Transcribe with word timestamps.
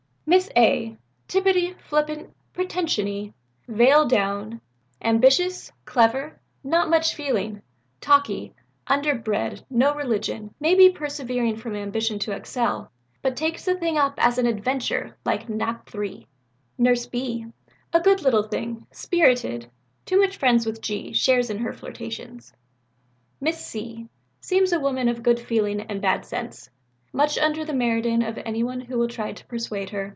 "Miss 0.33 0.49
A. 0.55 0.95
Tittupy, 1.27 1.75
flippant, 1.81 2.33
pretension 2.53 3.05
y, 3.05 3.33
veil 3.67 4.07
down, 4.07 4.61
ambitious, 5.01 5.73
clever, 5.83 6.39
not 6.63 6.89
much 6.89 7.13
feeling, 7.13 7.61
talk 7.99 8.29
y, 8.29 8.51
underbred, 8.87 9.65
no 9.69 9.93
religion, 9.93 10.53
may 10.57 10.73
be 10.73 10.89
persevering 10.89 11.57
from 11.57 11.75
ambition 11.75 12.17
to 12.19 12.31
excel, 12.31 12.89
but 13.21 13.35
takes 13.35 13.65
the 13.65 13.75
thing 13.75 13.97
up 13.97 14.13
as 14.19 14.37
an 14.37 14.45
adventure 14.45 15.17
like 15.25 15.49
Nap. 15.49 15.93
III." 15.93 16.25
"Nurse 16.77 17.07
B. 17.07 17.45
A 17.91 17.99
good 17.99 18.21
little 18.21 18.43
thing, 18.47 18.87
spirited, 18.89 19.69
too 20.05 20.21
much 20.21 20.37
friends 20.37 20.65
with 20.65 20.79
G., 20.81 21.11
shares 21.11 21.49
in 21.49 21.57
her 21.57 21.73
flirtations." 21.73 22.53
"Miss 23.41 23.59
C. 23.59 24.07
Seems 24.39 24.71
a 24.71 24.79
woman 24.79 25.09
of 25.09 25.23
good 25.23 25.41
feeling 25.41 25.81
and 25.81 26.01
bad 26.01 26.23
sense; 26.23 26.69
much 27.11 27.37
under 27.37 27.65
the 27.65 27.73
meridian 27.73 28.21
of 28.21 28.37
anybody 28.45 28.85
who 28.85 28.97
will 28.97 29.09
try 29.09 29.33
to 29.33 29.45
persuade 29.47 29.89
her. 29.89 30.09